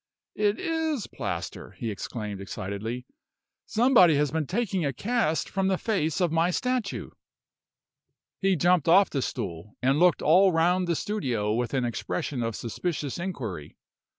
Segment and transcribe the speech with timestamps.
[0.33, 3.05] "It is plaster!" he exclaimed, excitedly.
[3.67, 7.11] "Somebody has been taking a cast from the face of my statue!"
[8.41, 12.55] He jumped off the stool, and looked all round the studio with an expression of
[12.55, 13.77] suspicious inquiry.